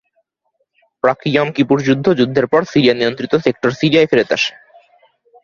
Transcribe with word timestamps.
প্রাক-ইয়ম 1.03 1.49
কিপুর 1.51 1.77
যুদ্ধ 1.81 2.05
যুদ্ধের 2.13 2.45
পর 2.47 2.61
সিরিয়া-নিয়ন্ত্রিত 2.63 3.33
সেক্টর 3.45 3.71
সিরিয়ায় 3.71 4.09
ফিরে 4.09 4.25
আসে। 4.29 4.51